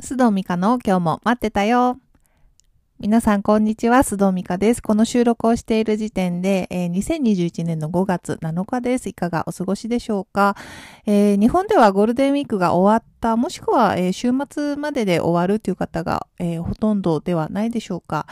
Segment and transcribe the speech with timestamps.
[0.00, 1.98] 須藤美香の今日も待ってたよ。
[3.00, 3.98] 皆さん、こんにちは。
[3.98, 4.80] 須藤美香です。
[4.80, 9.08] この収録をしている時点で、えー、2021年の5月7日です。
[9.08, 10.54] いかがお過ごしでしょうか、
[11.04, 18.26] えー、日本ではゴールデンウィークが終わった、もしくは、えー、週末までで終わるという方が、えほとんどではないでしょうか、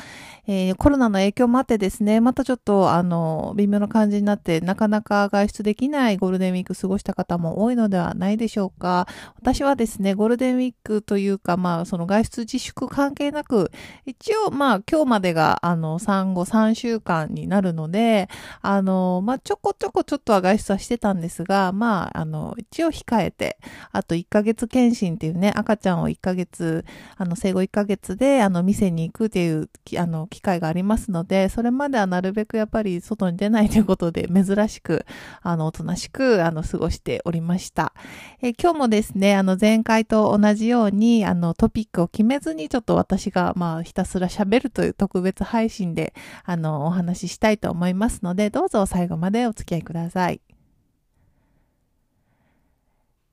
[0.46, 9.08] えコロナの影響もあってですね、またちょっと、あの、微妙な感じになって、なかなか外出できないゴールデンウィーク過ごした方も多いのではないでしょうか。
[9.36, 13.70] 私はですね、ゴールデンウィークというか、まあ、その外出自粛関係なく、
[14.04, 18.28] 一応、まあ、今日までが、あの、産後3週間になるので、
[18.62, 23.58] あの、まあ、ちょこちょこちょっとは外出はしてたんですが、まあ、あの、一応控えて、
[23.92, 26.84] あと1ヶ月検診っていうね、赤ちゃんを1ヶ月、
[27.16, 35.06] あの、生後1ヶ月で、あの、店に行くっていう、あの、機会がありますので、それまではなるべくやっぱり外に出ないということで、珍しく、
[35.40, 37.94] あの、おとなしく、あの、過ごしておりました。
[38.42, 46.12] え今日もですね、あの、前回と同じように、あの、トピックを決めずに、ちょっと私が、まあ、ひたすら喋るという特別配信で、
[46.44, 50.45] あの、お話ししたいと思いますので、どうぞ最後までお付き合いください。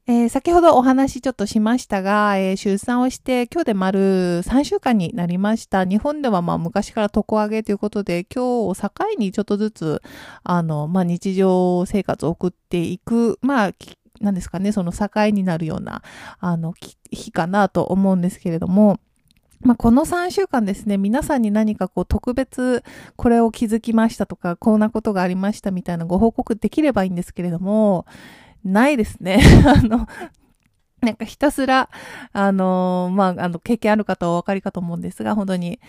[0.06, 4.00] えー、先ほどお話ちょっとしましたが、えー、出産をして今日で丸
[4.44, 5.86] 3週間になりました。
[5.86, 10.02] 日本ではまあ昔から床上げということで、今日を境にちょっとずつ、
[10.44, 13.72] あの、まあ日常生活を送っていく、まあ、
[14.20, 16.02] なんですかね、その境になるような、
[16.42, 16.74] あの、
[17.10, 19.00] 日かなと思うんですけれども、
[19.62, 22.84] まあ、この3週間ですね、皆さんに何かこう特別
[23.16, 28.06] これを気づきましたとか、こんなことがありましたみたいなご報告できればいいんですけれども、
[28.64, 29.40] ないですね。
[29.66, 30.08] あの、
[31.02, 31.90] なんかひたすら、
[32.32, 35.80] あのまあ、あの、経験ある方はお分かりかと思うんですが、本当に、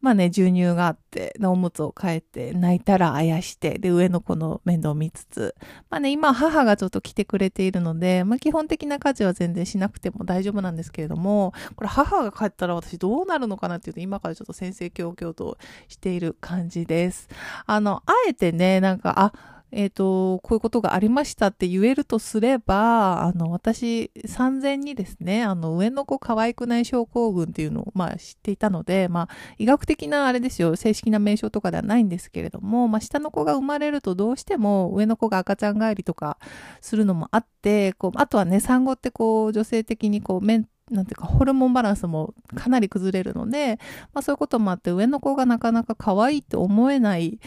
[0.00, 5.56] まあね、授乳があって、おむつを変えて、泣いたらあやして、で、上の子の面倒を見つつ、
[5.90, 17.28] まあね、今母がちょっと来てくれているので、まあ基本的な家事は全然しなくても大丈夫なんですけれども、これ母が帰ったら私どうなるのかなっていうと、今からちょっと先生教教としている感じです。
[17.66, 29.28] あの、あえてね、なんか、あ、えっ、ー、と、こういうことがありましたって言えるとすれば、あの、私、産前にですね、あの、上の子可愛くない症候群っていうのを、まあ、知っていたので、まあ、
[29.58, 36.38] 医学的なあれですよ、正式な名称とかではないんですけれども、まあ、下の子が生まれるとどうしても上の子が赤ちゃん帰りとか
[36.80, 43.78] するのもあって、こう、あとはね、産後ってこう、女性的にこう、メンなんていうか、ホルモンバランスもかなり崩れるので、
[44.14, 47.38] まあそういうこともあって、上の子がなかなか可愛いって思えない、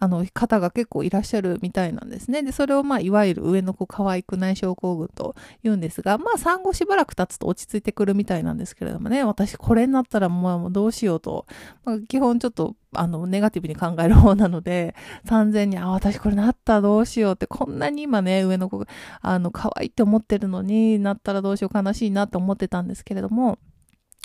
[0.00, 2.42] あの方が結構いらっしゃるみたいなんですね。
[2.42, 11.46] で、それをまあ、いわゆる上の子可愛くない症候群と言うんですが、まあ、産後しばらく経つと落ち着いてくるみたいなんですけれどもね、私これになったらもうどうしようと、
[11.84, 14.94] まあ、基本ちょっとあの、ネガティブに考える方なので、
[15.24, 18.86] 産前に、あ、私これなったらどうしようって、こんなに今ね、上の子が、
[19.20, 23.58] あの、可愛いって思ってるのになったらどうしよう悲しいなって思ってたんですけれども、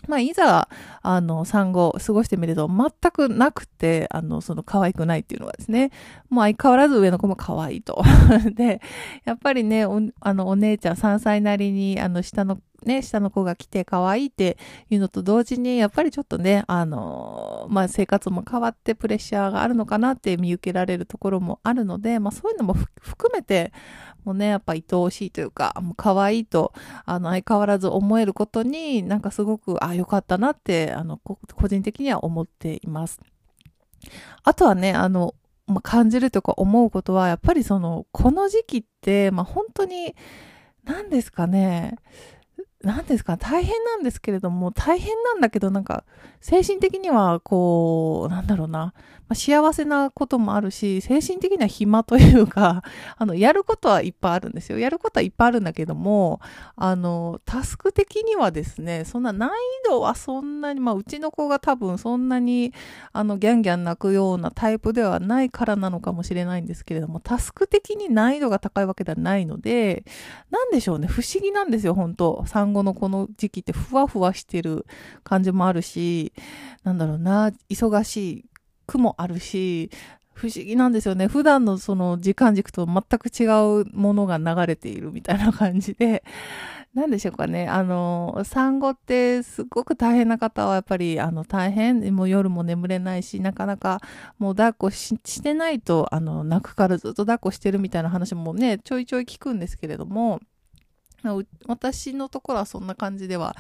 [0.08, 0.68] まあ、いざ、
[1.02, 5.92] あの、産後過ごしてみると全くなくて、あの、その可愛くないっていうのがですね、
[6.30, 8.04] もう相変わらず上の子も可愛いと。
[8.56, 8.82] で、
[9.26, 9.86] やっぱりね、
[10.22, 14.58] あの、お姉ちゃん3歳なりに、あの、下のね、下の子が来て可愛いって
[14.90, 23.72] いうのと同時に、やっぱりちょっとね、あの、まあ、生活も変わってプレッシャーがあるのかなって見受けられるところもあるので、まあ、そういうのも含めて、
[24.24, 26.74] もうね、やっぱ愛おしいというか、もう可愛いと、
[27.06, 33.20] あの、相変わらず思えることに、なんかすごく、あ、よかったなって、あの、個人的には思っています。
[34.44, 35.36] あとはね、あの、
[35.68, 40.16] まあ、感じるとか思うことは、やっぱりその、この時期って、まあ、本当に、
[40.84, 41.96] 何ですかね、
[42.84, 46.04] 何ですか、大変なんですけれども、大変なんだけど、なんか、
[46.42, 48.94] 精神的には、こう、なんだろうな、
[49.30, 52.84] まあ、幸せなこともあるし、精神的には暇というか、
[53.18, 54.78] あの、やることはいっぱいあるんですよ。
[54.80, 56.42] やることはいっぱいあるんだけども、
[56.76, 59.50] あの、タスク的にはですね、そんな難
[59.84, 62.74] 易度はそんなに、まあ、うちの子が多分そんなに、
[63.14, 70.04] あの、ギャンギャン泣くようなタイプではないからなのかもしれないんですけれども、タスク的に難易度が高いわけではないので、
[70.52, 72.44] なんでしょうね、不思議なんですよ、本当。
[72.46, 74.86] 産後のこの時期ってふわふわしてる
[75.24, 76.34] 感じもあるし、
[76.84, 78.46] なんだろうな、忙しい
[78.88, 79.90] 区もあるし、
[80.34, 81.28] 不思議なんですよね。
[81.28, 83.46] 普段のその時間軸と全く違
[83.82, 86.24] うものが流れているみたいな感じで、
[86.94, 87.68] 何でしょうかね。
[87.68, 94.00] あの、産後ってすっごく大変な方はやっぱり、あの、大変、もう夜も眠れないし、なかなか
[94.38, 100.40] もう抱っこしてないと、あの、泣くからずっと抱っこしてるみたいな話もね、ちょいちょい聞くんですけれども、
[101.68, 103.56] 私のところはそんな感じでは、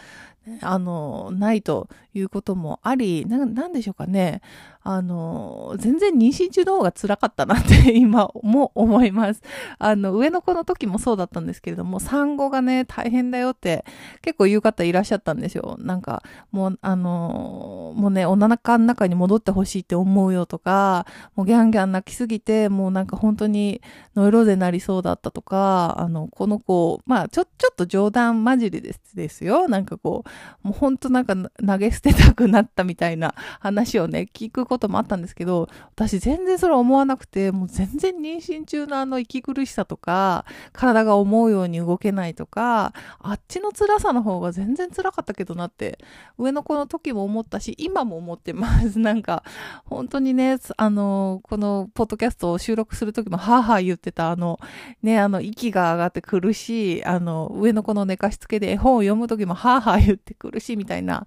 [0.62, 4.42] あの、ないということもあり、な、なんでしょうかね。
[4.86, 9.42] あの、全然妊娠中の方が辛かったなって 今も思います。
[9.80, 13.86] あの、上の子の時もそうだったんですけれども、産後がね、大変だよって
[14.22, 15.78] 結構言う方いらっしゃったんですよ。
[15.80, 16.22] なんか、
[16.52, 21.06] もう、あの、もうね、お腹の中に戻ってほしいって思うよとか、
[21.36, 23.82] もうギャンギャン泣きすぎて、もうなんか本当に
[24.16, 29.68] ノイローゼになりそうだったとか、あの、この子、まあ、ちょ、ちょっと冗談交じりですですよ。
[29.68, 30.24] なんかこ
[30.64, 46.00] う、もう本当なんか投げ捨てたくなったみたいな話をね、聞くこともあったんですけど、私全然それ思わなくて、もう全然妊娠中のあの息苦しさとか、体が思うように動けないとか、あっちの辛さの方が全然辛かったけどなって、
[46.38, 49.00] 上の子の時も思ったし、今も思ってます。
[49.00, 49.44] なんか、
[49.86, 54.60] 本当にね、あの、このポッドキャストを収録する時も、はぁはぁ言ってた、あの、
[55.02, 61.26] ね、あの、息が上がって苦しい、あの、上の子の寝かしつけで絵本を読む時も、はぁはぁ言って苦しいみたいな、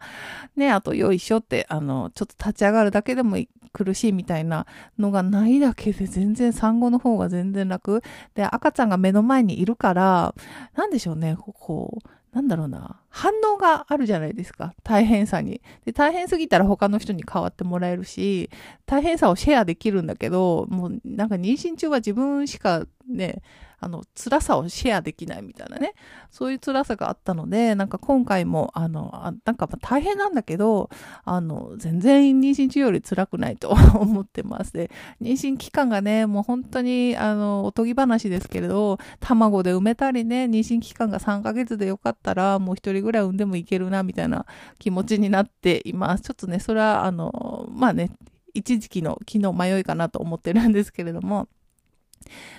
[0.56, 3.36] ね、あと、よいしょって、あの、ちょっと立ち上がるだけでも
[3.72, 4.66] 苦しいみたいな
[4.98, 8.02] のがないだけで全然産後の方が全然楽。
[8.34, 10.34] で、赤ちゃんが目の前にいるから、
[10.74, 14.74] なんでしょうね、こう、なんだろうな、反応があるじゃないですか。
[14.82, 15.62] 大変さに。
[15.86, 18.50] で、大変すぎたら他の人に代わってもらえるし、
[18.84, 23.40] 大変さをシェアできるんだけど、もうなんか妊娠中は自分しかね、
[23.78, 25.94] あの、辛さをシェアできないみたいなね、
[26.30, 30.88] そういう辛さがあったので、なんか今回も、あの、あなんか大変なんだけど、
[31.24, 34.72] あの、全然妊娠中より辛くないと 思ってます。
[34.72, 34.90] で、
[35.20, 44.46] 妊娠期間がね、もう本当に、あの、おとぎ話ですけれど、卵で埋めたりね、妊娠期間が3ヶ月でよかったら、もう一人ぐらい産んでもいけるな、みたいな
[44.78, 46.22] 気持ちになっています。
[46.22, 48.10] ちょっとね、それは、あの、まあね、
[48.54, 51.46] 一時期の気の迷いかなと思ってるんですけれども、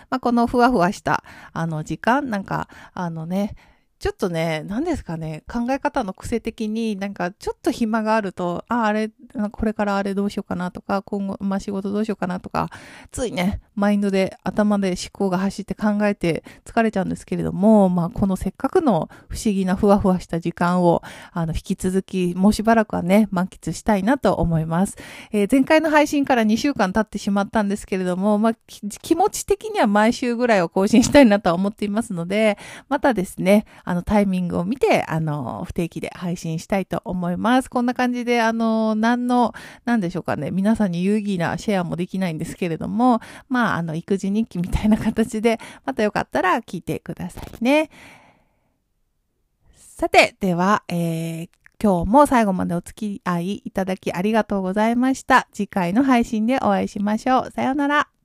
[0.10, 1.24] まあ、このふわふわした、
[1.54, 3.56] あの、時間、なんか、あのね、
[4.00, 9.10] ちょっとね、何ですかね、考え方の癖的になんかちょっと暇があると、あ、あれ、
[9.52, 12.70] これからあれどうしようかなとか、今後、まあ、仕事どうしようかなとか、
[13.12, 21.02] ついね、マインドで頭で思考が走って考えて疲れちゃうんですけれども、まあ、このせっかくの不思議なふわふわした時間を、
[21.32, 24.96] あの、引き続き、もうしばらくはね、満喫したいなと思います。
[25.32, 28.54] えー、前回の配信から2週間経ってしまったんですけれども、まあ、
[29.02, 32.60] 気持ち的には毎週ぐらいを更新したいなとは思っていますので、
[32.90, 37.70] またですね、あの、タイミングを見て、あの、不定期で配信したいと思います。
[37.70, 39.54] こんな感じで、あの、何の、
[39.86, 47.90] 何でしょうかね、皆さんに有意義なシェアもできないんですけれども、まあ、あの、育児日記みたいな形で、またよかったら聞いてくださいね。
[49.74, 51.50] さて、では、えー、
[51.82, 55.48] 今日も最後までお付き合いいただきありがとうございました。
[55.54, 57.52] 次回の配信でお会いしましょう。
[57.52, 58.17] さようなら。